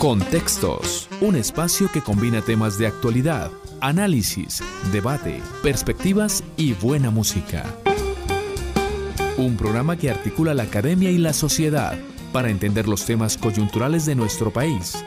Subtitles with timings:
[0.00, 3.50] Contextos, un espacio que combina temas de actualidad,
[3.82, 7.66] análisis, debate, perspectivas y buena música.
[9.36, 11.98] Un programa que articula la academia y la sociedad
[12.32, 15.04] para entender los temas coyunturales de nuestro país.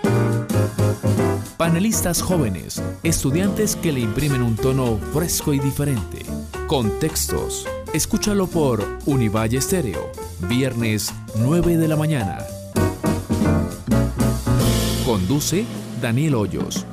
[1.58, 6.20] Panelistas jóvenes, estudiantes que le imprimen un tono fresco y diferente.
[6.68, 7.68] Contextos.
[7.96, 10.12] Escúchalo por Univalle Estéreo,
[10.48, 12.53] viernes 9 de la mañana.
[15.14, 15.64] Conduce
[16.02, 16.88] Daniel Hoyos.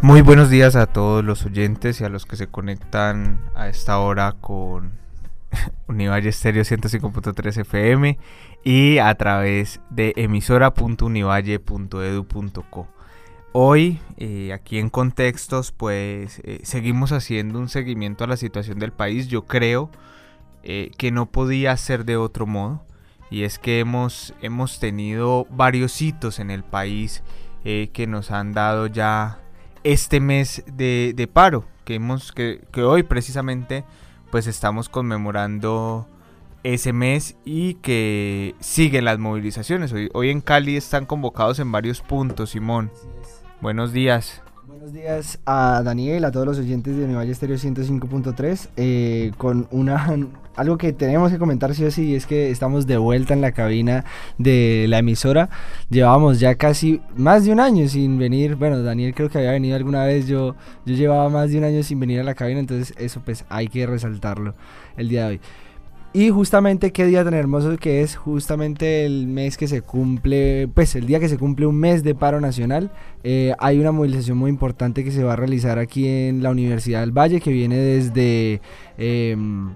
[0.00, 3.98] Muy buenos días a todos los oyentes y a los que se conectan a esta
[3.98, 4.92] hora con
[5.88, 8.20] Univalle Estéreo 105.3 FM
[8.62, 13.01] y a través de emisora.univalle.edu.co.
[13.54, 18.92] Hoy, eh, aquí en Contextos, pues eh, seguimos haciendo un seguimiento a la situación del
[18.92, 19.28] país.
[19.28, 19.90] Yo creo
[20.62, 22.82] eh, que no podía ser de otro modo.
[23.30, 27.22] Y es que hemos, hemos tenido varios hitos en el país
[27.62, 29.38] que nos han dado ya
[29.84, 31.64] este mes de, paro.
[31.84, 33.84] Que, hemos, que, que hoy precisamente
[34.30, 36.06] pues estamos conmemorando
[36.62, 39.94] ese mes y que siguen las movilizaciones.
[40.12, 42.90] Hoy en Cali están convocados en varios puntos, Simón.
[43.62, 44.42] Buenos días.
[44.66, 50.16] Buenos días a Daniel, a todos los oyentes de Univalle Estéreo 105.3, eh, con una
[50.56, 53.52] algo que tenemos que comentar sí o sí es que estamos de vuelta en la
[53.52, 54.04] cabina
[54.36, 55.48] de la emisora.
[55.90, 58.56] Llevábamos ya casi más de un año sin venir.
[58.56, 60.26] Bueno, Daniel creo que había venido alguna vez.
[60.26, 63.44] Yo, yo llevaba más de un año sin venir a la cabina, entonces eso pues
[63.48, 64.56] hay que resaltarlo
[64.96, 65.40] el día de hoy.
[66.14, 70.94] Y justamente qué día tan hermoso que es, justamente el mes que se cumple, pues
[70.94, 72.90] el día que se cumple un mes de paro nacional,
[73.24, 77.00] eh, hay una movilización muy importante que se va a realizar aquí en la Universidad
[77.00, 78.60] del Valle, que viene desde,
[78.98, 79.70] em,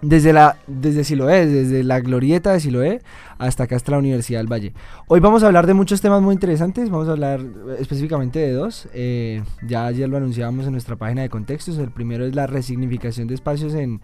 [0.00, 3.00] desde, la, desde Siloé, desde la glorieta de Siloé
[3.38, 4.74] hasta acá hasta la Universidad del Valle.
[5.08, 7.40] Hoy vamos a hablar de muchos temas muy interesantes, vamos a hablar
[7.80, 12.24] específicamente de dos, eh, ya ayer lo anunciábamos en nuestra página de contextos, el primero
[12.24, 14.00] es la resignificación de espacios en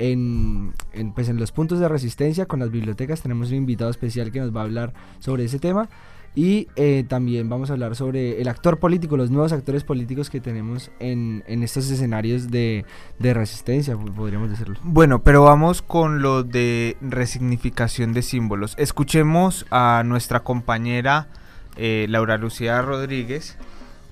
[0.00, 0.72] en,
[1.14, 4.54] pues en los puntos de resistencia con las bibliotecas tenemos un invitado especial que nos
[4.54, 5.88] va a hablar sobre ese tema
[6.34, 10.40] y eh, también vamos a hablar sobre el actor político, los nuevos actores políticos que
[10.40, 12.86] tenemos en, en estos escenarios de,
[13.18, 14.76] de, resistencia, podríamos decirlo.
[14.82, 18.74] Bueno, pero vamos con lo de resignificación de símbolos.
[18.78, 21.28] Escuchemos a nuestra compañera
[21.76, 23.58] eh, Laura Lucía Rodríguez,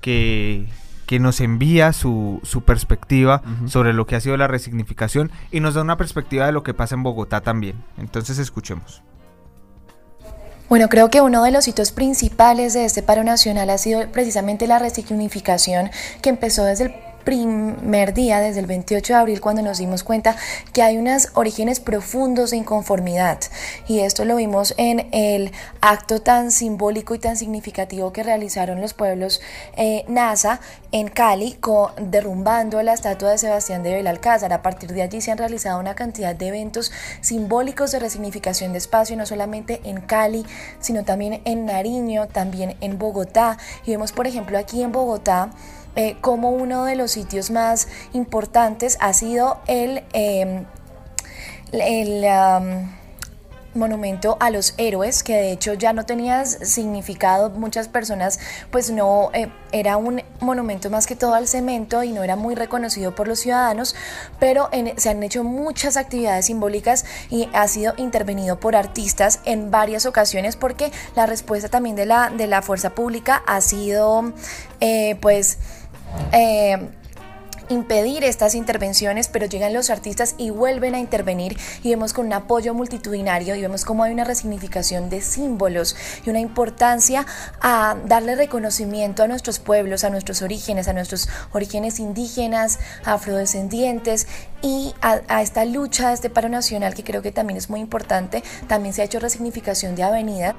[0.00, 0.66] que
[1.08, 5.72] que nos envía su, su perspectiva sobre lo que ha sido la resignificación y nos
[5.72, 7.82] da una perspectiva de lo que pasa en Bogotá también.
[7.96, 9.02] Entonces escuchemos.
[10.68, 14.66] Bueno, creo que uno de los hitos principales de este paro nacional ha sido precisamente
[14.66, 19.78] la resignificación que empezó desde el primer día, desde el 28 de abril, cuando nos
[19.78, 20.36] dimos cuenta
[20.72, 23.38] que hay unos orígenes profundos de inconformidad.
[23.86, 28.94] Y esto lo vimos en el acto tan simbólico y tan significativo que realizaron los
[28.94, 29.40] pueblos
[29.76, 30.60] eh, NASA
[30.92, 31.58] en Cali,
[32.00, 34.52] derrumbando la estatua de Sebastián de Belalcázar.
[34.52, 38.78] A partir de allí se han realizado una cantidad de eventos simbólicos de resignificación de
[38.78, 40.46] espacio, no solamente en Cali,
[40.80, 43.58] sino también en Nariño, también en Bogotá.
[43.84, 45.50] Y vemos, por ejemplo, aquí en Bogotá,
[45.96, 50.64] eh, como uno de los sitios más importantes ha sido el, em,
[51.72, 52.24] el
[53.78, 58.38] monumento a los héroes, que de hecho ya no tenía significado, muchas personas
[58.70, 62.54] pues no, eh, era un monumento más que todo al cemento y no era muy
[62.54, 63.94] reconocido por los ciudadanos,
[64.38, 70.06] pero se han hecho muchas actividades simbólicas y ha sido intervenido por artistas en varias
[70.06, 74.32] ocasiones porque la respuesta también de la, de la fuerza pública ha sido
[74.80, 75.58] eh, pues
[76.32, 76.88] eh,
[77.68, 82.32] impedir estas intervenciones, pero llegan los artistas y vuelven a intervenir y vemos con un
[82.32, 87.26] apoyo multitudinario y vemos cómo hay una resignificación de símbolos y una importancia
[87.60, 94.26] a darle reconocimiento a nuestros pueblos, a nuestros orígenes, a nuestros orígenes indígenas, afrodescendientes
[94.62, 97.80] y a, a esta lucha, a este paro nacional que creo que también es muy
[97.80, 98.42] importante.
[98.66, 100.56] También se ha hecho resignificación de avenida.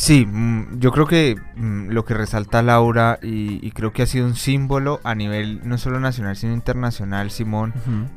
[0.00, 4.24] Sí, mm, yo creo que mm, lo que resalta Laura y, creo que ha sido
[4.24, 7.74] un símbolo a nivel no solo nacional sino internacional, Simón,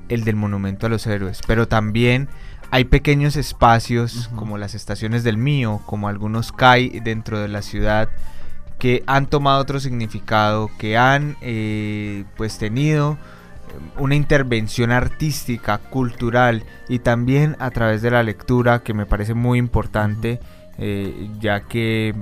[0.07, 2.29] el del monumento a los héroes, pero también
[2.71, 8.07] hay pequeños espacios como las estaciones del mío, como algunos CAI dentro de la ciudad
[8.79, 13.17] que han tomado otro significado, que han eh, pues tenido
[13.67, 19.33] eh, una intervención artística, cultural y también a través de la lectura que me parece
[19.33, 20.39] muy importante.
[20.77, 22.15] Eh, ya que,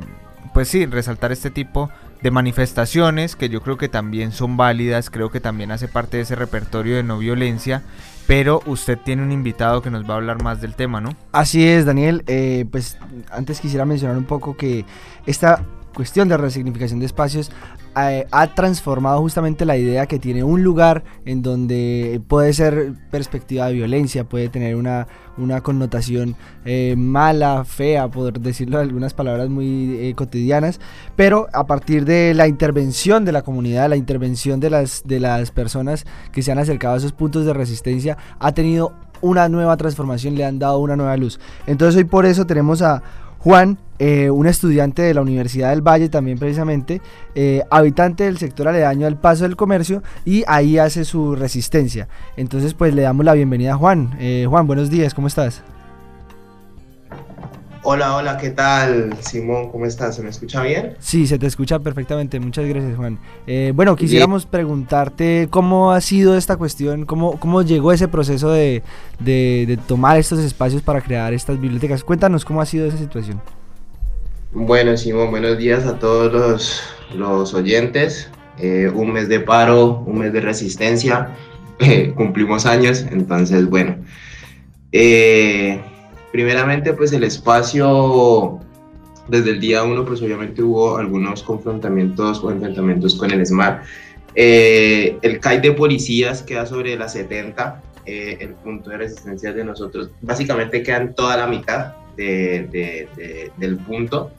[0.53, 1.89] pues sí, resaltar este tipo
[2.21, 6.24] de manifestaciones que yo creo que también son válidas, creo que también hace parte de
[6.24, 7.81] ese repertorio de no violencia,
[8.27, 11.15] pero usted tiene un invitado que nos va a hablar más del tema, ¿no?
[11.31, 12.24] Así es, Daniel.
[12.27, 12.98] Eh, pues
[13.31, 14.86] antes quisiera mencionar un poco que
[15.25, 15.63] esta
[15.94, 17.52] cuestión de resignificación de espacios
[17.98, 23.68] eh, ha transformado justamente la idea que tiene un lugar en donde puede ser perspectiva
[23.68, 25.08] de violencia, puede tener una,
[25.38, 30.80] una connotación eh, mala, fea, por decirlo de algunas palabras muy eh, cotidianas,
[31.16, 35.52] pero a partir de la intervención de la comunidad, la intervención de las, de las
[35.52, 40.36] personas que se han acercado a esos puntos de resistencia, ha tenido una nueva transformación,
[40.36, 41.40] le han dado una nueva luz.
[41.68, 43.04] Entonces hoy por eso tenemos a
[43.44, 47.02] Juan, eh, un estudiante de la Universidad del Valle también precisamente,
[47.34, 52.08] eh, habitante del sector aledaño al Paso del Comercio y ahí hace su resistencia.
[52.38, 54.16] Entonces pues le damos la bienvenida a Juan.
[54.20, 55.64] Eh, Juan, buenos días, ¿cómo estás?
[57.83, 59.18] Hola, hola, ¿qué tal?
[59.22, 60.16] Simón, ¿cómo estás?
[60.16, 60.95] ¿Se me escucha bien?
[61.00, 62.39] Sí, se te escucha perfectamente.
[62.39, 63.18] Muchas gracias, Juan.
[63.74, 68.83] bueno, quisiéramos preguntarte cómo ha sido esta cuestión, cómo, cómo llegó ese proceso de,
[69.18, 72.04] de, tomar estos espacios para crear estas bibliotecas.
[72.04, 73.42] Cuéntanos cómo ha sido esa situación.
[74.54, 76.83] Bueno, Simón, buenos días a todos los,
[77.16, 78.30] los oyentes.
[78.60, 81.30] Eh, un mes de paro, un mes de resistencia.
[82.16, 83.95] cumplimos años, entonces, bueno.
[84.92, 85.81] Eh,
[86.31, 88.60] Primeramente, pues el espacio,
[89.28, 93.83] desde el día uno, pues obviamente hubo algunos confrontamientos o enfrentamientos con el SMART.
[94.36, 99.63] Eh, el CAI de policías queda sobre la 70, eh, el punto de resistencia de
[99.63, 104.31] nosotros básicamente queda en toda la mitad del punto.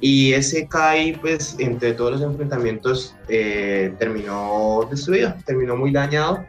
[0.00, 6.44] Y ese CAI, pues entre todos los enfrentamientos, eh, terminó destruido, terminó muy dañado.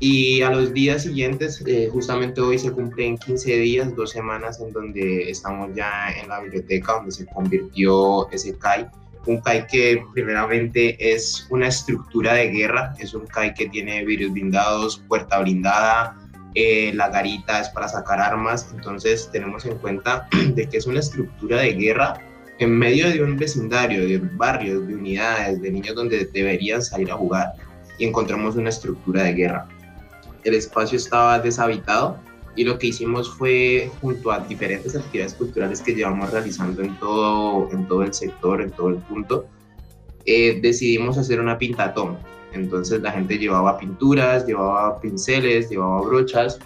[0.00, 4.72] Y a los días siguientes, eh, justamente hoy se cumplen 15 días, dos semanas en
[4.72, 8.86] donde estamos ya en la biblioteca donde se convirtió ese CAI.
[9.26, 14.32] Un CAI que primeramente es una estructura de guerra, es un CAI que tiene vidrios
[14.32, 16.16] blindados, puerta blindada,
[16.54, 21.00] eh, la garita es para sacar armas, entonces tenemos en cuenta de que es una
[21.00, 22.20] estructura de guerra
[22.60, 27.16] en medio de un vecindario, de barrios, de unidades, de niños donde deberían salir a
[27.16, 27.52] jugar
[27.98, 29.68] y encontramos una estructura de guerra
[30.44, 32.18] el espacio estaba deshabitado
[32.58, 37.70] y lo que hicimos fue, junto a diferentes actividades culturales que llevamos realizando en todo,
[37.70, 39.46] en todo el sector, en todo el punto,
[40.26, 42.18] eh, decidimos hacer una pintatón.
[42.52, 46.58] Entonces la gente llevaba pinturas, llevaba pinceles, llevaba brochas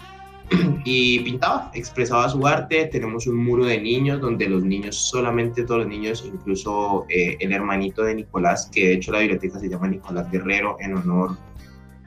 [0.85, 2.89] y pintaba, expresaba su arte.
[2.91, 7.53] Tenemos un muro de niños donde los niños, solamente todos los niños, incluso eh, el
[7.53, 11.37] hermanito de Nicolás, que de hecho la biblioteca se llama Nicolás Guerrero en honor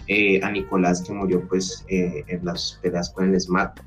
[0.08, 3.80] eh, a Nicolás que murió pues eh, en las peleas con el SMAT.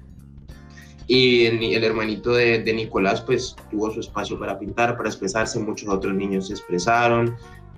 [1.07, 6.13] Y el, hermanito de, Nicolás pues tuvo su espacio para pintar, para expresarse, muchos otros
[6.13, 7.35] niños se expresaron,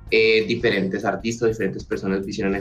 [0.09, 2.59] eh, diferentes artistas, diferentes personas vinieron,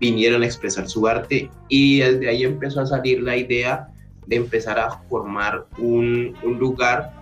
[0.00, 3.88] vinieron a expresar su arte y desde ahí empezó a salir la idea
[4.26, 7.12] de empezar a formar un, un lugar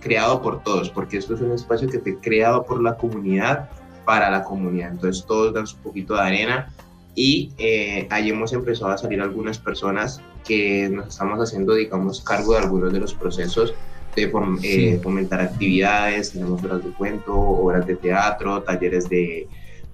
[0.00, 3.70] creado por todos, porque esto es un espacio que fue creado por la comunidad
[4.04, 4.90] para la comunidad.
[4.92, 6.72] Entonces todos dan su poquito de arena
[7.14, 12.54] y eh, ahí hemos empezado a salir algunas personas que nos estamos haciendo, digamos, cargo
[12.54, 13.74] de algunos de los procesos
[14.14, 14.30] de
[14.62, 19.48] eh, fomentar actividades, tenemos horas de cuento, obras de teatro, talleres de,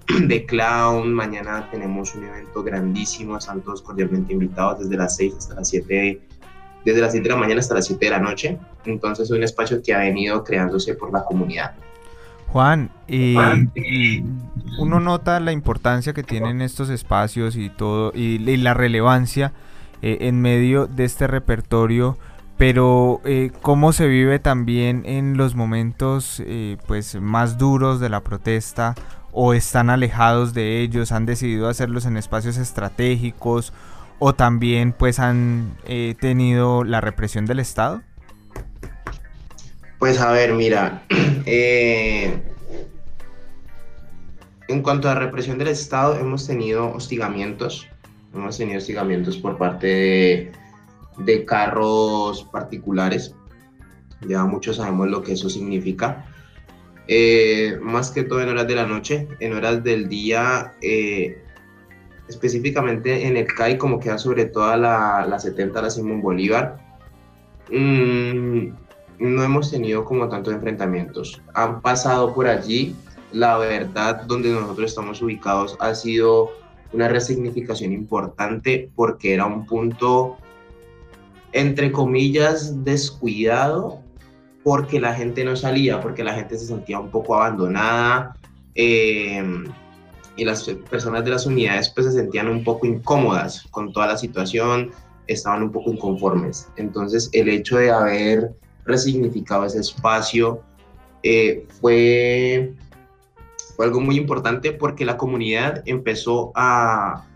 [0.27, 5.55] de clown, mañana tenemos un evento grandísimo, están todos cordialmente invitados desde las 6 hasta
[5.55, 6.21] las 7
[6.83, 9.43] desde las 7 de la mañana hasta las 7 de la noche, entonces es un
[9.43, 11.75] espacio que ha venido creándose por la comunidad.
[12.51, 13.35] Juan, y,
[14.77, 19.53] uno nota la importancia que tienen estos espacios y todo, y, la relevancia
[20.01, 22.17] eh, en medio de este repertorio,
[22.57, 28.19] pero eh, cómo se vive también en los momentos eh, pues más duros de la
[28.19, 28.95] protesta
[29.31, 33.71] o están alejados de ellos, han decidido hacerlos en espacios estratégicos
[34.19, 35.71] o también pues han
[36.19, 38.01] tenido la represión del Estado.
[40.01, 41.03] Pues a ver, mira,
[41.45, 42.35] eh,
[44.67, 47.87] en cuanto a represión del Estado, hemos tenido hostigamientos,
[48.33, 50.51] hemos tenido hostigamientos por parte
[51.19, 53.35] de, carros particulares,
[54.27, 56.25] ya muchos sabemos lo que eso significa.
[57.07, 61.43] Eh, más que todo en horas de la noche, en horas del día, eh,
[62.27, 66.79] específicamente en el CAI, como queda sobre toda la, la 70, la Simón Bolívar.
[67.69, 68.80] Mm,
[69.21, 71.41] no hemos tenido como tantos enfrentamientos.
[71.53, 72.95] Han pasado por allí.
[73.31, 76.49] La verdad, donde nosotros estamos ubicados ha sido
[76.91, 80.37] una resignificación importante porque era un punto,
[81.53, 84.01] entre comillas, descuidado,
[84.63, 88.35] porque la gente no salía, porque la gente se sentía un poco abandonada
[88.75, 89.63] eh,
[90.35, 94.17] y las personas de las unidades pues se sentían un poco incómodas con toda la
[94.17, 94.91] situación,
[95.27, 96.67] estaban un poco inconformes.
[96.75, 98.51] Entonces el hecho de haber
[98.85, 100.61] resignificado ese espacio
[101.23, 102.73] eh, fue,
[103.75, 107.27] fue algo muy importante porque la comunidad empezó a,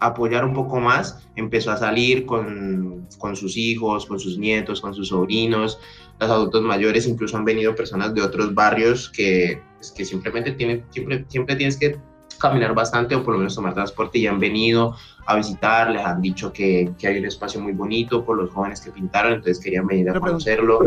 [0.00, 4.94] apoyar un poco más, empezó a salir con, con, sus hijos, con sus nietos, con
[4.94, 5.78] sus sobrinos,
[6.18, 10.84] los adultos mayores, incluso han venido personas de otros barrios que, pues, que simplemente tienen,
[10.90, 11.98] siempre, siempre tienes que
[12.40, 16.20] caminar bastante o por lo menos tomar transporte y han venido a visitar, les han
[16.20, 19.86] dicho que, que hay un espacio muy bonito por los jóvenes que pintaron, entonces querían
[19.86, 20.80] venir a conocerlo.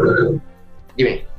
[0.98, 1.34] Dime.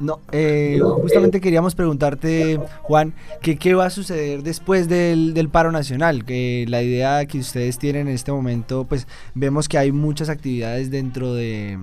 [0.00, 5.70] No, eh, justamente queríamos preguntarte, Juan, que qué va a suceder después del, del, paro
[5.72, 10.30] nacional, que la idea que ustedes tienen en este momento, pues vemos que hay muchas
[10.30, 11.78] actividades dentro de,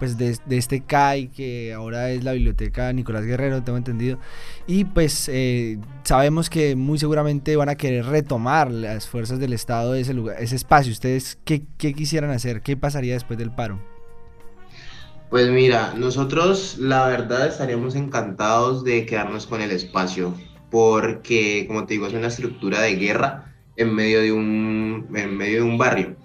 [0.00, 4.18] pues de, este CAI, que ahora es la biblioteca Nicolás Guerrero, tengo entendido,
[4.66, 9.94] y pues eh, sabemos que muy seguramente van a querer retomar las fuerzas del Estado
[9.94, 10.90] ese lugar, ese espacio.
[10.90, 12.62] ¿Ustedes qué, qué quisieran hacer?
[12.62, 13.78] ¿Qué pasaría después del paro?
[15.28, 20.34] Pues mira, nosotros la verdad estaríamos encantados de quedarnos con el espacio,
[20.70, 25.58] porque como te digo, es una estructura de guerra en medio de un, en medio
[25.58, 26.16] de un barrio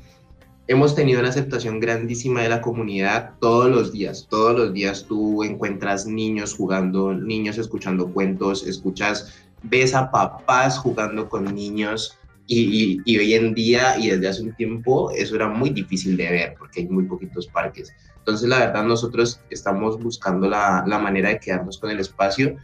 [0.67, 4.27] hemos tenido una aceptación grandísima de la comunidad todos los días.
[4.29, 11.29] Todos los días tú encuentras niños jugando, niños escuchando cuentos, escuchas, ves a papás jugando
[11.29, 12.17] con niños.
[12.47, 16.55] Y, hoy en día y desde hace un tiempo eso era muy difícil de ver
[16.59, 17.91] porque hay muy poquitos parques.
[18.19, 22.55] Entonces la verdad nosotros estamos buscando la, la manera de quedarnos con el espacio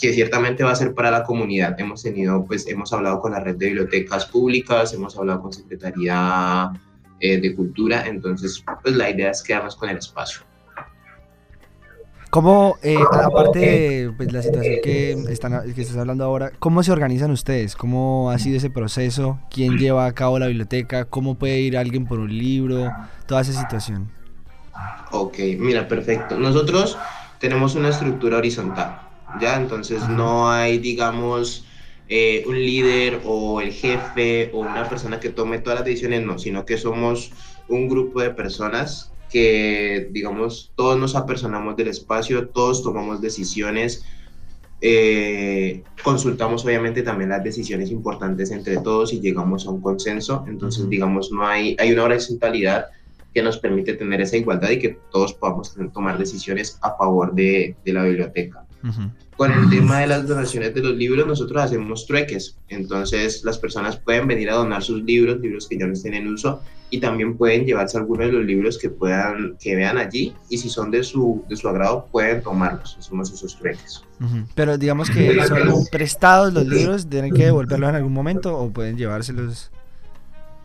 [0.00, 1.78] que ciertamente va a ser para la comunidad.
[1.78, 6.72] Hemos tenido, pues hemos hablado con la red de bibliotecas públicas, hemos hablado con Secretaría
[7.20, 10.42] eh, de cultura, entonces pues la idea es quedarnos con el espacio.
[12.30, 16.92] ¿Cómo, eh, aparte de pues, la situación que, están, que estás hablando ahora, cómo se
[16.92, 17.74] organizan ustedes?
[17.74, 19.40] ¿Cómo ha sido ese proceso?
[19.50, 21.06] ¿Quién lleva a cabo la biblioteca?
[21.06, 22.92] ¿Cómo puede ir alguien por un libro?
[23.26, 24.10] Toda esa situación.
[25.10, 26.38] Ok, mira, perfecto.
[26.38, 26.98] Nosotros
[27.38, 29.00] tenemos una estructura horizontal,
[29.40, 29.56] ¿ya?
[29.56, 31.64] Entonces no hay, digamos,
[32.08, 36.38] eh, un líder o el jefe o una persona que tome todas las decisiones, no,
[36.38, 37.32] sino que somos
[37.68, 44.04] un grupo de personas que, digamos, todos nos apersonamos del espacio, todos tomamos decisiones,
[44.80, 50.88] eh, consultamos obviamente también las decisiones importantes entre todos y llegamos a un consenso, entonces,
[50.88, 52.86] digamos, no hay, hay una horizontalidad
[53.34, 57.76] que nos permite tener esa igualdad y que todos podamos tomar decisiones a favor de,
[57.84, 58.64] de la biblioteca.
[59.38, 62.56] Con el tema de las donaciones de los libros, nosotros hacemos trueques.
[62.68, 66.26] Entonces, las personas pueden venir a donar sus libros, libros que ya no estén en
[66.26, 70.58] uso, y también pueden llevarse algunos de los libros que puedan, que vean allí, y
[70.58, 72.96] si son de su, de su agrado, pueden tomarlos.
[72.98, 74.02] Hacemos esos trueques.
[74.56, 78.98] Pero digamos que son prestados los libros, ¿tienen que devolverlos en algún momento o pueden
[78.98, 79.70] llevárselos?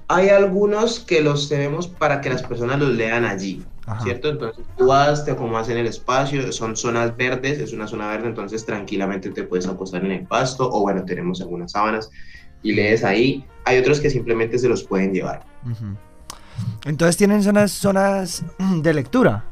[0.07, 3.63] Hay algunos que los tenemos para que las personas los lean allí.
[4.01, 4.29] ¿Cierto?
[4.29, 8.27] Entonces tú vas, te acomodas en el espacio, son zonas verdes, es una zona verde,
[8.27, 12.09] entonces tranquilamente te puedes acostar en el pasto o bueno, tenemos algunas sábanas
[12.61, 13.45] y lees ahí.
[13.65, 15.45] Hay otros que simplemente se los pueden llevar.
[16.85, 18.43] Entonces tienen zonas, zonas
[18.81, 19.43] de lectura.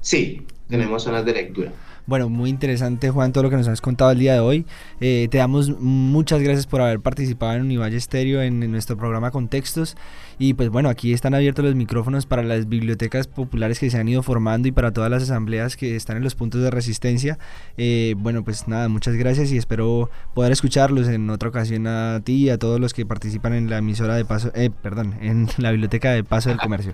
[0.00, 1.72] Sí, tenemos zonas de lectura.
[2.06, 4.66] Bueno, muy interesante Juan todo lo que nos has contado el día de hoy.
[5.00, 9.96] Eh, te damos muchas gracias por haber participado en Univalle Estéreo en, nuestro programa Contextos.
[10.38, 14.06] Y pues bueno, aquí están abiertos los micrófonos para las bibliotecas populares que se han
[14.06, 17.38] ido formando y para todas las asambleas que están en los puntos de resistencia.
[17.78, 22.34] Eh, bueno, pues nada, muchas gracias y espero poder escucharlos en otra ocasión a ti
[22.34, 25.70] y a todos los que participan en la emisora de Paso, eh, perdón, en la
[25.70, 26.92] biblioteca de Paso del Comercio.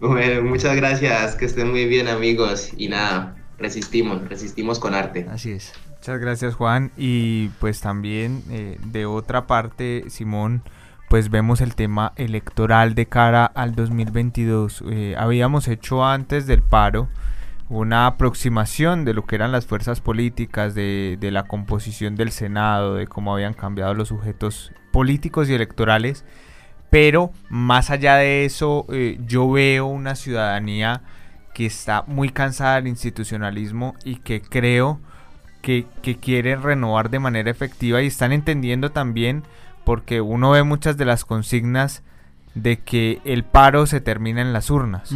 [0.44, 5.26] Muchas gracias, que estén muy bien amigos y nada, resistimos, resistimos con arte.
[5.30, 5.72] Así es.
[5.96, 10.62] Muchas gracias Juan y pues también eh, de otra parte Simón
[11.08, 14.84] pues vemos el tema electoral de cara al 2022.
[14.90, 17.08] Eh, habíamos hecho antes del paro
[17.68, 22.94] una aproximación de lo que eran las fuerzas políticas, de, de la composición del Senado,
[22.94, 26.24] de cómo habían cambiado los sujetos políticos y electorales.
[26.90, 31.02] Pero más allá de eso, eh, yo veo una ciudadanía
[31.60, 34.98] que está muy cansada del institucionalismo y que creo
[35.60, 39.44] que, que quieren renovar de manera efectiva y están entendiendo también
[39.84, 42.02] porque uno ve muchas de las consignas
[42.54, 45.12] de que el paro se termina en las urnas.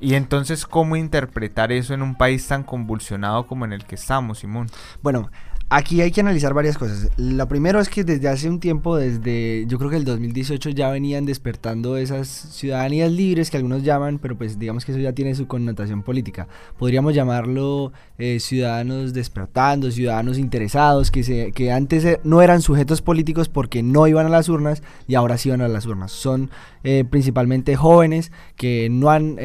[0.00, 4.38] Y entonces, ¿cómo interpretar eso en un país tan convulsionado como en el que estamos,
[4.38, 4.70] Simón?
[5.02, 5.30] Bueno,
[5.74, 7.08] Aquí hay que analizar varias cosas.
[7.16, 10.90] Lo primero es que desde hace un tiempo, desde yo creo que el 2018 ya
[10.90, 15.34] venían despertando esas ciudadanías libres que algunos llaman, pero pues digamos que eso ya tiene
[15.34, 16.46] su connotación política.
[16.78, 23.00] Podríamos llamarlo eh, ciudadanos despertando, ciudadanos interesados, que, se, que antes eh, no eran sujetos
[23.00, 26.12] políticos porque no iban a las urnas y ahora sí van a las urnas.
[26.12, 26.50] Son
[26.84, 29.38] eh, principalmente jóvenes que no han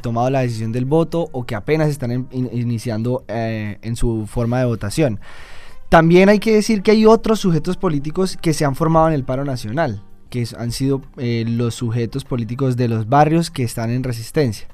[0.00, 5.20] tomado la decisión del voto o que apenas están iniciando en su forma de votación.
[5.88, 9.24] También hay que decir que hay otros sujetos políticos que se han formado en el
[9.24, 14.02] paro nacional, que han sido eh, los sujetos políticos de los barrios que están en
[14.02, 14.68] resistencia.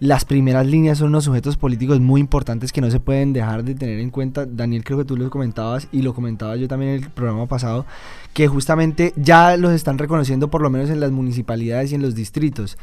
[0.00, 3.74] Las primeras líneas son unos sujetos políticos muy importantes que no se pueden dejar de
[3.74, 4.46] tener en cuenta.
[4.46, 7.84] Daniel, creo que tú lo comentabas y lo comentaba yo también en el programa pasado,
[8.32, 12.14] que justamente ya los están reconociendo por lo menos en las municipalidades y en los
[12.14, 12.78] distritos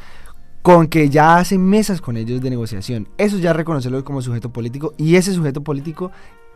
[0.62, 3.08] con que ya hacen mesas con ellos de negociación.
[3.18, 6.12] Eso ya reconocerlo como sujeto político y ese sujeto político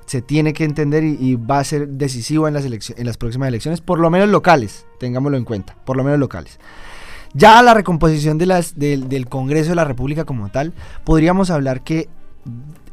[0.07, 3.81] se tiene que entender y, va a ser decisivo en las, en las próximas elecciones,
[3.81, 6.59] por lo menos locales, tengámoslo en cuenta, por lo menos locales.
[7.35, 10.73] Ya la recomposición del Congreso de la República como tal,
[11.05, 12.09] podríamos hablar que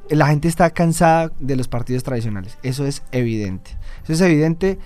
[0.10, 2.58] la gente está cansada de los partidos tradicionales.
[2.62, 3.77] Eso es evidente.
[4.03, 4.79] Eso es evidente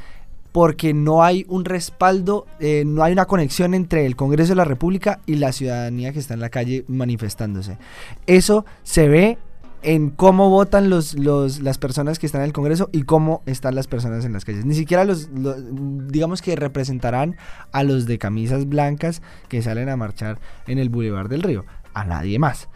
[0.51, 4.65] porque no hay un respaldo, eh, no hay una conexión entre el Congreso de la
[4.65, 7.77] República y la ciudadanía que está en la calle manifestándose.
[8.25, 9.37] Eso se ve
[9.81, 13.87] en cómo votan los, las personas que están en el Congreso y cómo están las
[13.87, 14.65] personas en las calles.
[14.65, 17.35] Ni siquiera los, digamos que representarán
[17.71, 22.05] a los de camisas blancas que salen a marchar en el Boulevard del Río, a
[22.05, 22.69] nadie más.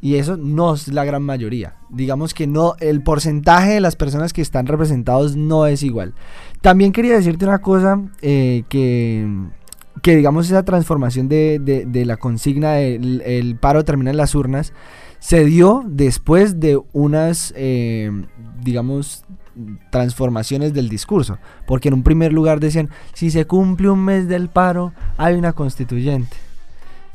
[0.00, 1.76] Y eso no es la gran mayoría.
[1.88, 6.14] Digamos que no, el porcentaje de las personas que están representados no es igual.
[6.60, 9.26] También quería decirte una cosa eh, que
[10.04, 14.74] que digamos esa transformación de, de, la consigna del el paro termina en las urnas
[15.18, 18.10] se dio después de unas, eh,
[18.62, 19.24] digamos,
[19.90, 21.38] transformaciones del discurso.
[21.66, 25.54] Porque en un primer lugar decían, si se cumple un mes del paro, hay una
[25.54, 26.36] constituyente.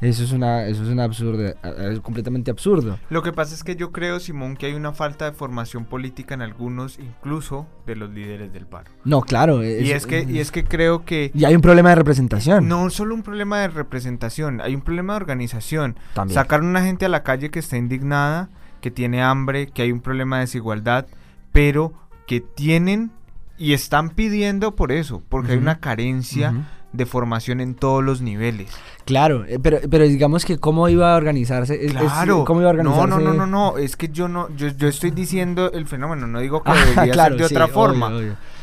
[0.01, 2.97] Eso es una, eso es un absurdo, es completamente absurdo.
[3.09, 6.33] Lo que pasa es que yo creo, Simón, que hay una falta de formación política
[6.33, 8.91] en algunos, incluso de los líderes del paro.
[9.03, 9.61] No, claro.
[9.63, 11.31] y es que, y es que creo que.
[11.33, 12.67] Y hay un problema de representación.
[12.67, 15.97] No solo un problema de representación, hay un problema de organización.
[16.13, 16.35] También.
[16.35, 19.91] Sacar a una gente a la calle que está indignada, que tiene hambre, que hay
[19.91, 21.07] un problema de desigualdad,
[21.51, 21.93] pero
[22.25, 23.11] que tienen
[23.57, 26.53] y están pidiendo por eso, porque hay una carencia
[26.91, 28.71] de formación en todos los niveles.
[29.05, 31.79] Claro, eh, pero, pero digamos que cómo iba a organizarse.
[31.87, 32.45] Claro.
[32.45, 33.07] ¿Cómo iba a organizarse?
[33.07, 36.27] No, no, no, no, no, es que yo no, yo, yo estoy diciendo el fenómeno,
[36.27, 38.11] no digo que debería ser de otra forma.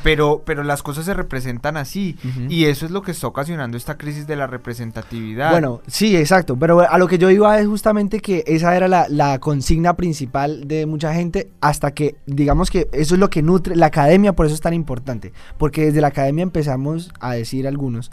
[0.02, 2.16] Pero, pero las cosas se representan así.
[2.48, 5.50] Y eso es lo que está ocasionando esta crisis de la representatividad.
[5.50, 6.56] Bueno, sí, exacto.
[6.56, 10.68] Pero a lo que yo iba es justamente que esa era la, la consigna principal
[10.68, 11.50] de mucha gente.
[11.60, 13.74] Hasta que, digamos que eso es lo que nutre.
[13.74, 15.32] La academia, por eso es tan importante.
[15.58, 18.12] Porque desde la academia empezamos a decir algunos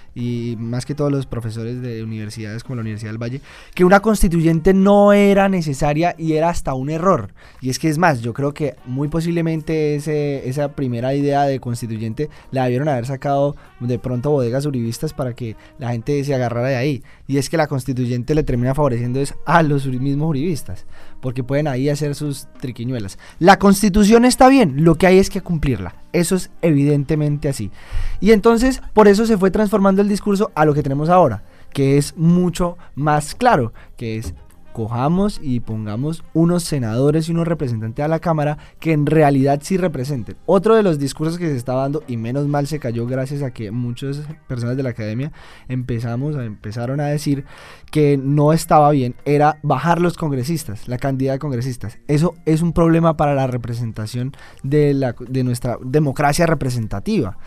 [0.13, 3.41] y más que todos los profesores de universidades como la Universidad del Valle,
[3.73, 7.33] que una constituyente no era necesaria y era hasta un error.
[7.61, 11.59] Y es que es más, yo creo que muy posiblemente ese, esa primera idea de
[11.59, 16.69] constituyente la debieron haber sacado de pronto bodegas uribistas para que la gente se agarrara
[16.69, 17.03] de ahí.
[17.27, 20.85] Y es que la constituyente le termina favoreciendo es a los mismos uribistas,
[21.21, 23.17] porque pueden ahí hacer sus triquiñuelas.
[23.39, 25.95] La constitución está bien, lo que hay es que cumplirla.
[26.13, 27.71] Eso es evidentemente así.
[28.19, 31.97] Y entonces, por eso se fue transformando el discurso a lo que tenemos ahora, que
[31.97, 34.33] es mucho más claro, que es
[34.71, 39.77] cojamos y pongamos unos senadores y unos representantes a la Cámara que en realidad sí
[39.77, 40.37] representen.
[40.45, 43.51] Otro de los discursos que se estaba dando, y menos mal se cayó gracias a
[43.51, 45.31] que muchas personas de la academia
[45.67, 47.45] empezamos, empezaron a decir
[47.91, 51.99] que no estaba bien, era bajar los congresistas, la cantidad de congresistas.
[52.07, 54.33] Eso es un problema para la representación
[54.63, 57.37] de, la, de nuestra democracia representativa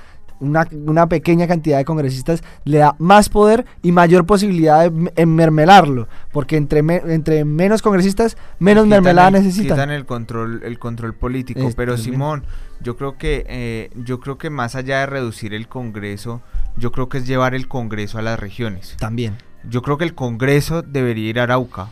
[0.41, 6.57] una, pequeña cantidad de congresistas le da más poder y mayor posibilidad de enmermelarlo, porque
[6.57, 9.77] entre, entre menos congresistas, menos mermelada necesitan.
[9.77, 12.45] Quitan el control, el control político, pero Simón,
[12.81, 16.43] yo creo que eh, yo creo que más allá de reducir el Congreso,
[16.77, 18.97] yo creo que es llevar el Congreso a las regiones.
[18.99, 19.37] También.
[19.69, 21.89] Yo creo que el Congreso debería ir a Arauca.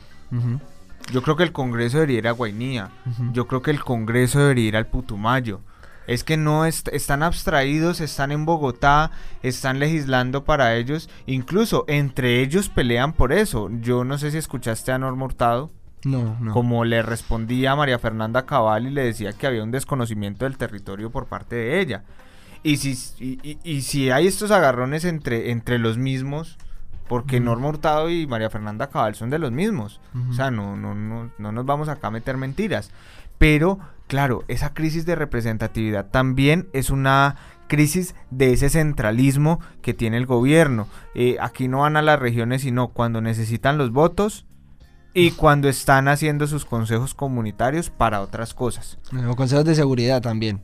[1.11, 2.91] Yo creo que el Congreso debería ir a Guainía.
[3.33, 5.61] Yo creo que el Congreso debería ir al Putumayo.
[6.07, 9.13] Es que no están abstraídos, están en Bogotá,
[9.43, 13.71] están legislando para ellos, incluso entre ellos pelean por eso.
[13.81, 15.71] Yo no sé si escuchaste a Norma Hurtado.
[16.05, 16.53] No, no.
[16.53, 20.57] Como le respondía a María Fernanda Cabal y le decía que había un desconocimiento del
[20.57, 22.03] territorio por parte de ella.
[22.65, 26.59] Y si, y, si hay estos agarrones entre, entre los mismos,
[27.09, 30.01] porque Norma Hurtado y María Fernanda Cabal son de los mismos.
[30.31, 32.91] O sea, no, no, no, no nos vamos acá a meter mentiras.
[33.39, 33.81] pero
[34.13, 40.27] claro, esa crisis de representatividad también es una crisis de ese centralismo que tiene el
[40.27, 40.87] gobierno.
[41.15, 44.45] Eh, aquí no van a las regiones sino cuando necesitan los votos
[45.15, 48.99] y cuando están haciendo sus consejos comunitarios para otras cosas.
[49.35, 50.63] Consejos de seguridad también.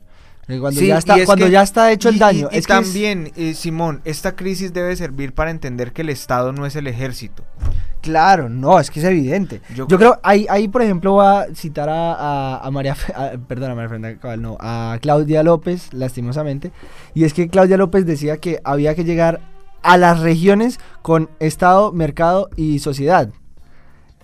[0.49, 2.49] Eh, cuando, ya, está, cuando ya está hecho el daño.
[2.51, 6.65] Y, es también, eh, Simón, esta crisis debe servir para entender que el Estado no
[6.65, 7.43] es el ejército.
[8.01, 9.61] Claro, no, es que es evidente.
[9.75, 12.95] Yo, creo, ahí, ahí, por ejemplo, voy a citar a, a, María,
[13.47, 16.71] perdón, a María Fernanda no, a Claudia López, lastimosamente,
[17.13, 19.41] y es que Claudia López decía que había que llegar
[19.83, 23.29] a las regiones con Estado, mercado y sociedad.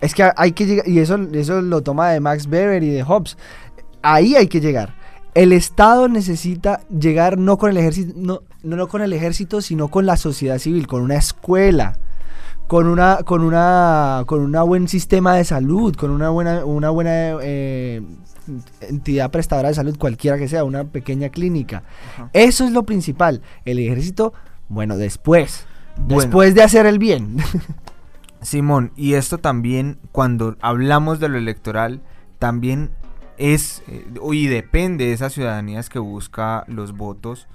[0.00, 3.04] Es que hay que llegar, y eso, eso lo toma de Max Weber y de
[3.04, 3.36] Hobbes.
[4.02, 5.05] Ahí hay que llegar.
[5.36, 10.06] El Estado necesita llegar no con el ejército, no, no, con el ejército, sino con
[10.06, 11.98] la sociedad civil, con una escuela,
[12.66, 17.36] con una, con una, con una buen sistema de salud, con una buena, una buena
[17.42, 18.00] eh,
[18.80, 21.82] entidad prestadora de salud, cualquiera que sea, una pequeña clínica.
[22.32, 23.42] Eso es lo principal.
[23.66, 24.32] El ejército,
[24.70, 25.66] bueno, después,
[26.08, 27.36] después de hacer el bien.
[28.40, 32.00] Simón, y esto también, cuando hablamos de lo electoral,
[32.38, 32.90] también
[33.38, 37.46] es eh, y depende de esas ciudadanías que busca los votos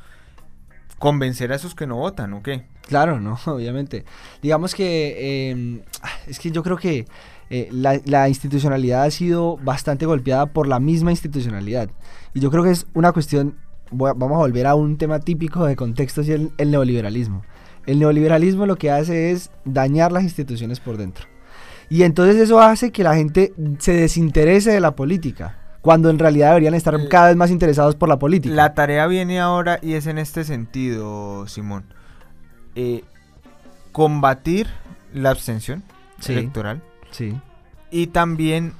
[1.01, 2.63] convencer a esos que no votan, ¿o qué?
[2.87, 4.05] Claro, no, obviamente.
[4.41, 5.81] Digamos que em,
[6.27, 7.05] es que yo creo que
[7.49, 11.89] eh, la, institucionalidad ha sido bastante golpeada por la misma institucionalidad.
[12.33, 13.57] Y yo creo que es una cuestión,
[13.91, 17.43] vamos a volver a un tema típico de contextos y el neoliberalismo.
[17.87, 21.25] El neoliberalismo lo que hace es dañar las instituciones por dentro.
[21.89, 26.49] Y entonces eso hace que la gente se desinterese de la política cuando en realidad
[26.49, 28.53] deberían estar cada vez más interesados por la política.
[28.53, 31.85] La tarea viene ahora y es en este sentido, Simón.
[32.75, 33.03] Eh,
[33.91, 34.67] combatir
[35.13, 35.83] la abstención
[36.27, 36.81] electoral.
[37.09, 37.35] Sí.
[37.89, 38.73] Y también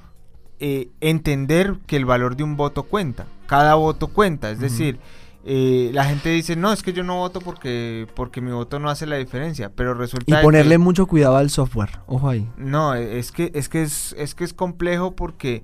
[0.59, 3.25] eh, entender que el valor de un voto cuenta.
[3.47, 4.51] Cada voto cuenta.
[4.51, 4.99] Es decir,
[5.43, 8.89] eh, la gente dice, no, es que yo no voto porque, porque mi voto no
[8.89, 9.71] hace la diferencia.
[9.75, 10.39] Pero resulta.
[10.39, 11.99] Y ponerle mucho cuidado al software.
[12.05, 12.47] Ojo ahí.
[12.57, 15.63] No, es que, es que es, es que es complejo porque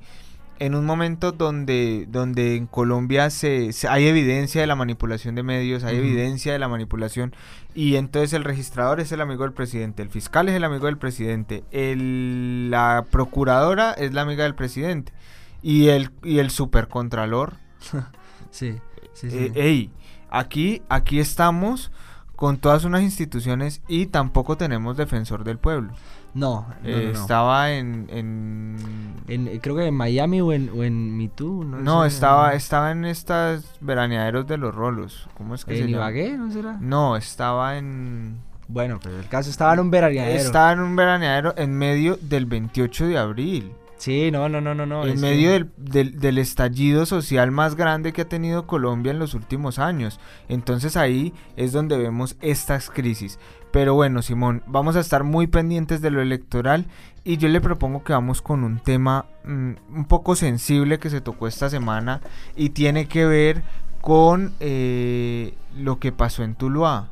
[0.60, 5.84] en un momento donde, donde en Colombia se, hay evidencia de la manipulación de medios,
[5.84, 7.36] hay evidencia de la manipulación,
[7.76, 10.98] y entonces el registrador es el amigo del presidente, el fiscal es el amigo del
[10.98, 15.14] presidente, el, la procuradora es la amiga del presidente,
[15.62, 17.54] y el, y el supercontralor.
[18.52, 18.78] sí,
[19.14, 19.52] sí, sí.
[19.56, 19.90] Eh,
[20.30, 21.92] aquí, aquí estamos
[22.36, 25.94] con todas unas instituciones y tampoco tenemos defensor del pueblo.
[26.38, 31.64] No, eh, estaba en, en, Creo que en Miami o en, o en Mitú.
[31.64, 35.28] No, estaba, estaba en estas veraneaderos de los rolos.
[35.36, 36.78] ¿Cómo es que ¿En se Ibagué, no será?
[36.80, 38.38] No, estaba en...
[38.68, 40.40] Bueno, pero el caso estaba en un veraneadero.
[40.40, 43.72] Estaba en un veraneadero en medio del 28 de abril.
[43.98, 44.86] Sí, no, no, no, no.
[44.86, 49.18] no en medio del, del, del, estallido social más grande que ha tenido Colombia en
[49.18, 50.20] los últimos años.
[50.50, 53.40] Entonces ahí es donde vemos estas crisis.
[53.78, 56.88] Pero bueno, Simón, vamos a estar muy pendientes de lo electoral
[57.24, 61.22] y yo le propongo que vamos con un tema mm, un poco sensible que se
[61.22, 62.22] tocó esta semana
[62.56, 63.62] y tiene que ver
[64.02, 67.10] con eh, lo que pasó en Tuluá.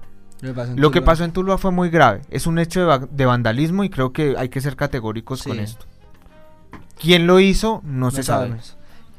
[0.75, 2.21] Lo que pasó en Tuluá fue muy grave.
[2.31, 5.85] Es un hecho de, vandalismo y creo que hay que ser categóricos con esto.
[6.99, 7.83] ¿Quién lo hizo?
[7.85, 8.55] No, se sabe.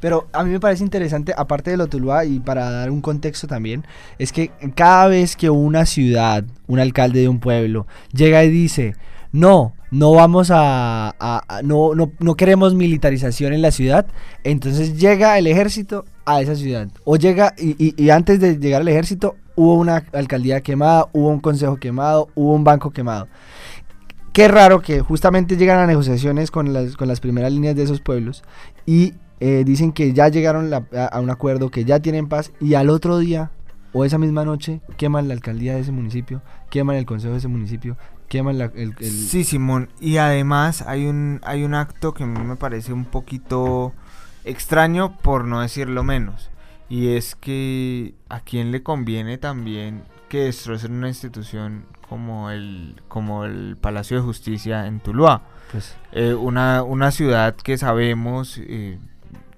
[0.00, 3.46] Pero a mí me parece interesante, aparte de lo Tuluá, y para dar un contexto
[3.46, 3.84] también,
[4.18, 8.94] es que cada vez que una ciudad, un alcalde de un pueblo, llega y dice,
[9.32, 11.14] no, no vamos a,
[11.64, 14.06] no, no, no, queremos militarización en la ciudad,
[14.44, 16.88] entonces llega el ejército a esa ciudad.
[17.04, 21.40] O llega, y, y, antes de llegar al ejército, hubo una alcaldía quemada, hubo un
[21.40, 23.28] consejo quemado, hubo un banco quemado.
[24.32, 28.02] Qué raro que justamente llegan a negociaciones con las, con las primeras líneas de esos
[28.02, 28.44] pueblos
[28.84, 32.88] y eh, dicen que ya llegaron a, un acuerdo, que ya tienen paz y al
[32.88, 33.50] otro día
[33.92, 37.48] o esa misma noche queman la alcaldía de ese municipio, queman el consejo de ese
[37.48, 37.96] municipio,
[38.28, 42.56] queman el, Sí, Simón, y además hay un, hay un acto que a mí me
[42.56, 43.92] parece un poquito
[44.44, 46.50] extraño por no decirlo menos.
[46.88, 53.44] Y es que a quién le conviene también que destrocen una institución como el, como
[53.44, 55.42] el Palacio de Justicia en Tuluá.
[55.72, 58.58] Pues, eh, una, una ciudad que sabemos...
[58.58, 58.98] Eh,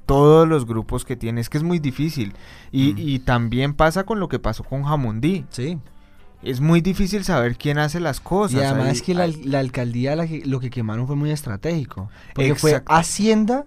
[0.09, 1.41] todos los grupos que tiene.
[1.41, 2.33] Es que es muy difícil.
[2.73, 2.99] Y, mm.
[2.99, 5.45] y también pasa con lo que pasó con Jamundí.
[5.51, 5.79] Sí.
[6.43, 8.61] Es muy difícil saber quién hace las cosas.
[8.61, 12.09] Y además es que la, alcaldía lo que quemaron fue muy estratégico.
[12.35, 13.67] Porque fue Hacienda,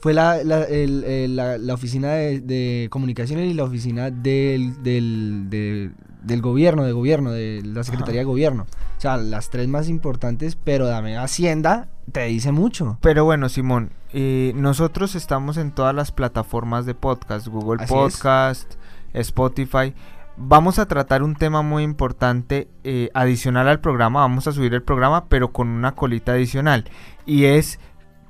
[0.00, 7.30] fue la, la, oficina de, comunicaciones y la oficina del, del, del gobierno, de gobierno,
[7.30, 8.66] de la Secretaría de Gobierno.
[8.96, 12.98] O sea, las tres más importantes, pero dame Hacienda te dice mucho.
[13.00, 18.74] Pero bueno, Simón, eh, nosotros estamos en todas las plataformas de podcast, Google Podcast,
[19.12, 19.94] Spotify.
[20.36, 24.82] Vamos a tratar un tema muy importante eh, adicional al programa, vamos a subir el
[24.82, 26.84] programa, pero con una colita adicional.
[27.26, 27.80] Y es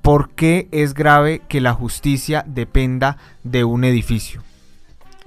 [0.03, 4.43] por qué es grave que la justicia dependa de un edificio.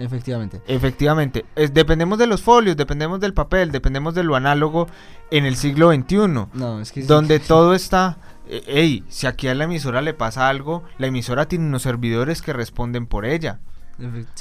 [0.01, 0.61] Efectivamente.
[0.67, 1.45] Efectivamente.
[1.55, 4.87] dependemos de los folios, dependemos del papel, dependemos de lo análogo
[5.29, 6.17] en el siglo XXI.
[6.53, 8.17] No, es que Donde todo está...
[8.47, 12.41] Eh, ey, si aquí a la emisora le pasa algo, la emisora tiene unos servidores
[12.41, 13.59] que responden por ella.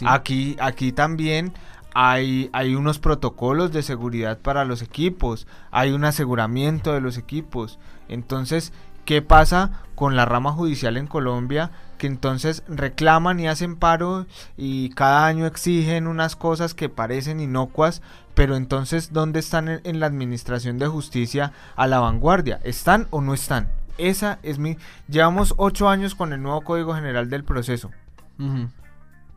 [0.06, 1.52] Aquí, aquí también
[1.94, 7.78] hay, hay unos protocolos de seguridad para los equipos, hay un aseguramiento de los equipos.
[8.08, 8.72] Entonces,
[9.10, 11.72] ¿qué pasa con la rama judicial en Colombia?
[11.98, 18.02] que entonces reclaman y hacen paro y cada año exigen unas cosas que parecen inocuas,
[18.34, 22.60] pero entonces ¿dónde están en, la administración de justicia a la vanguardia?
[22.62, 23.68] ¿Están o no están?
[23.98, 24.78] Esa es mi...
[25.08, 27.90] Llevamos ocho años con el nuevo Código General del Proceso.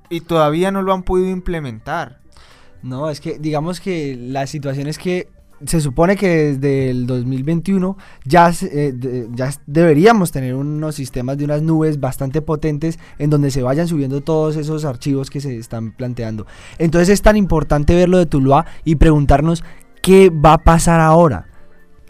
[0.09, 2.19] Y todavía no lo han podido implementar.
[2.83, 5.29] No, es que digamos que la situación es que
[5.65, 11.62] se supone que desde el 2021 ya, eh, ya deberíamos tener unos sistemas de unas
[11.62, 16.45] nubes bastante potentes en donde se vayan subiendo todos esos archivos que se están planteando.
[16.78, 19.63] Entonces es tan importante verlo de Tuluá y preguntarnos
[20.02, 21.47] qué va a pasar ahora.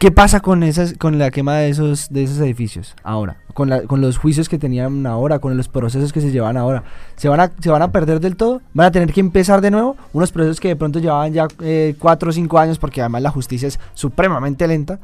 [0.03, 3.37] ¿Qué pasa con esas, con la quema de esos, de esos edificios ahora?
[3.53, 6.83] Con, con los juicios que tenían ahora, con los procesos que se llevan ahora.
[7.15, 8.61] ¿Se van, a, ¿Se van a perder del todo?
[8.73, 9.95] ¿Van a tener que empezar de nuevo?
[10.11, 13.29] Unos procesos que de pronto llevaban ya eh, 4 o 5 años porque además la
[13.29, 14.99] justicia es supremamente lenta.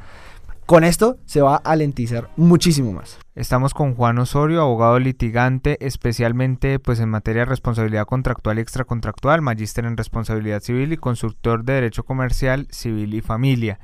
[0.66, 3.20] Con esto se va a lentizar muchísimo más.
[3.36, 9.42] Estamos con Juan Osorio, abogado litigante, especialmente pues en materia de responsabilidad contractual y extracontractual,
[9.42, 13.80] magíster en responsabilidad civil y consultor de derecho comercial, civil y familia.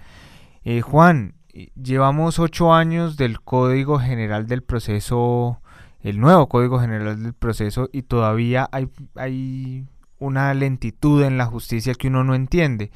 [0.68, 1.36] Eh, Juan,
[1.76, 5.62] llevamos ocho años del Código General del Proceso,
[6.02, 8.68] el nuevo Código General del Proceso, y todavía
[9.14, 9.86] hay
[10.18, 12.90] una lentitud en la justicia que uno no entiende.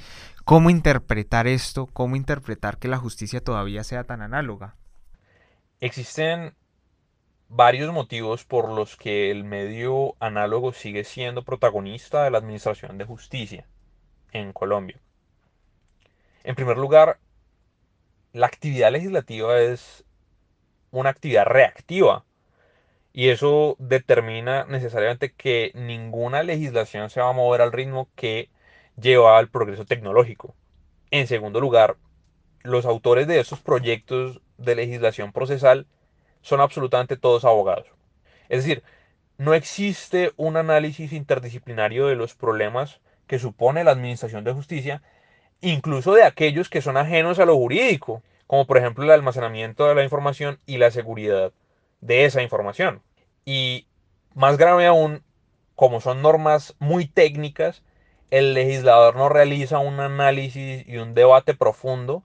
[0.45, 1.85] ¿Cómo interpretar esto?
[1.85, 4.75] ¿Cómo interpretar que la justicia todavía sea tan análoga?
[5.79, 6.55] Existen
[7.49, 13.05] varios motivos por los que el medio análogo sigue siendo protagonista de la administración de
[13.05, 13.67] justicia
[14.31, 14.99] en Colombia.
[16.43, 17.19] En primer lugar,
[18.33, 20.05] la actividad legislativa es
[20.91, 22.25] una actividad reactiva
[23.11, 28.49] y eso determina necesariamente que ninguna legislación se va a mover al ritmo que
[28.99, 30.55] lleva al progreso tecnológico.
[31.11, 31.97] En segundo lugar,
[32.63, 35.87] los autores de estos proyectos de legislación procesal
[36.41, 37.87] son absolutamente todos abogados.
[38.47, 38.83] Es decir,
[39.37, 45.01] no existe un análisis interdisciplinario de los problemas que supone la administración de justicia
[45.61, 49.95] incluso de aquellos que son ajenos a lo jurídico, como por ejemplo el almacenamiento de
[49.95, 51.51] la información y la seguridad
[52.01, 53.01] de esa información.
[53.45, 53.87] Y
[54.33, 55.23] más grave aún,
[55.75, 57.83] como son normas muy técnicas,
[58.31, 62.23] el legislador no realiza un análisis y un debate profundo,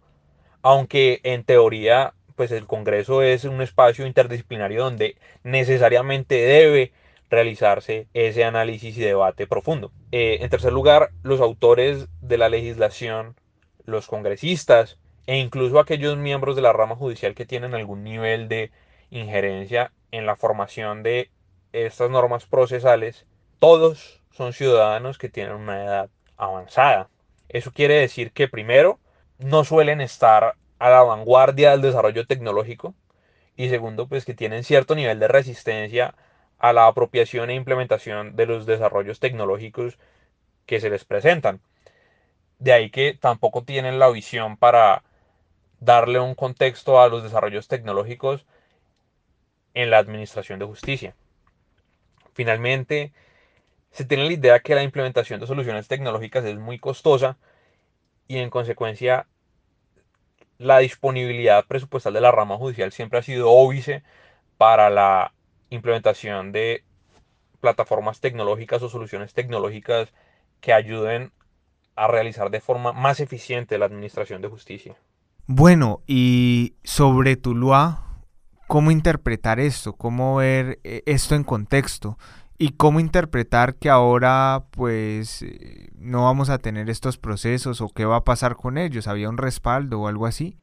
[0.62, 6.92] aunque en teoría pues el Congreso es un espacio interdisciplinario donde necesariamente debe
[7.34, 9.92] realizarse ese análisis y debate profundo.
[10.12, 13.36] Eh, en tercer lugar, los autores de la legislación,
[13.84, 18.70] los congresistas e incluso aquellos miembros de la rama judicial que tienen algún nivel de
[19.10, 21.30] injerencia en la formación de
[21.72, 23.26] estas normas procesales,
[23.58, 27.08] todos son ciudadanos que tienen una edad avanzada.
[27.48, 28.98] Eso quiere decir que primero,
[29.38, 32.94] no suelen estar a la vanguardia del desarrollo tecnológico
[33.56, 36.14] y segundo, pues que tienen cierto nivel de resistencia
[36.64, 39.98] a la apropiación e implementación de los desarrollos tecnológicos
[40.64, 41.60] que se les presentan.
[42.58, 45.02] De ahí que tampoco tienen la visión para
[45.80, 48.46] darle un contexto a los desarrollos tecnológicos
[49.74, 51.14] en la administración de justicia.
[52.32, 53.12] Finalmente,
[53.90, 57.36] se tiene la idea que la implementación de soluciones tecnológicas es muy costosa
[58.26, 59.26] y en consecuencia
[60.56, 64.02] la disponibilidad presupuestal de la rama judicial siempre ha sido óbice
[64.56, 65.34] para la
[65.74, 66.84] implementación de
[67.60, 70.12] plataformas tecnológicas o soluciones tecnológicas
[70.60, 71.32] que ayuden
[71.96, 74.96] a realizar de forma más eficiente la administración de justicia.
[75.46, 78.22] Bueno, y sobre Tuluá,
[78.66, 79.92] ¿cómo interpretar esto?
[79.92, 82.18] ¿Cómo ver eh, esto en contexto?
[82.56, 88.04] ¿Y cómo interpretar que ahora pues eh, no vamos a tener estos procesos o qué
[88.04, 89.08] va a pasar con ellos?
[89.08, 90.56] ¿Había un respaldo o algo así?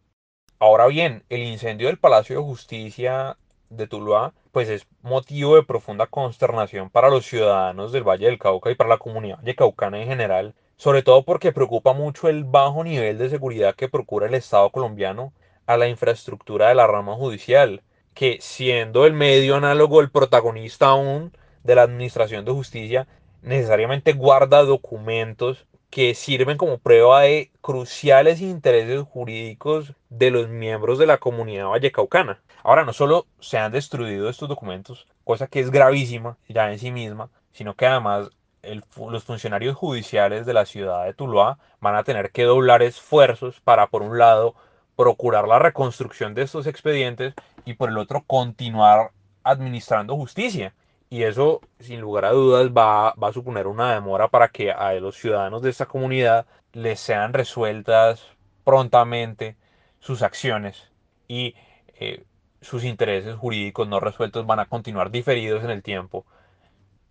[0.60, 3.38] Ahora bien, el incendio del Palacio de Justicia
[3.72, 8.70] de Tuluá, pues es motivo de profunda consternación para los ciudadanos del Valle del Cauca
[8.70, 13.18] y para la comunidad vallecaucana en general, sobre todo porque preocupa mucho el bajo nivel
[13.18, 15.34] de seguridad que procura el Estado colombiano
[15.66, 17.82] a la infraestructura de la rama judicial,
[18.14, 21.32] que siendo el medio análogo el protagonista aún
[21.64, 23.08] de la Administración de Justicia,
[23.42, 31.06] necesariamente guarda documentos que sirven como prueba de cruciales intereses jurídicos de los miembros de
[31.06, 32.42] la comunidad vallecaucana.
[32.64, 36.92] Ahora, no solo se han destruido estos documentos, cosa que es gravísima ya en sí
[36.92, 38.30] misma, sino que además
[38.64, 43.88] los funcionarios judiciales de la ciudad de Tuluá van a tener que doblar esfuerzos para,
[43.88, 44.56] por un lado,
[44.96, 47.34] procurar la reconstrucción de estos expedientes
[47.66, 49.12] y por el otro, continuar
[49.44, 50.74] administrando justicia.
[51.12, 55.18] Y eso, sin lugar a dudas, va, a suponer una demora para que a los
[55.18, 58.26] ciudadanos de esta comunidad les sean resueltas
[58.64, 59.58] prontamente
[60.00, 60.90] sus acciones
[61.28, 61.54] y
[62.00, 62.24] eh,
[62.62, 66.26] sus intereses jurídicos no resueltos van a continuar diferidos en el tiempo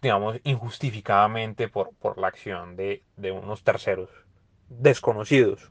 [0.01, 4.09] digamos, injustificadamente por, por la acción de, de unos terceros
[4.69, 5.71] desconocidos.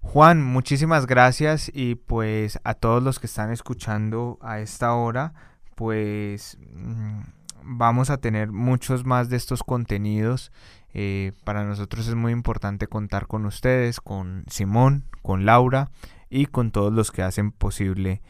[0.00, 5.34] Juan, muchísimas gracias y pues a todos los que están escuchando a esta hora,
[5.74, 7.20] pues mm,
[7.62, 10.52] vamos a tener muchos más de estos contenidos.
[10.94, 15.90] Eh, para nosotros es muy importante contar con ustedes, con Simón, con Laura
[16.30, 18.22] y con todos los que hacen posible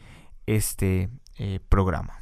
[0.45, 2.18] este eh, programa.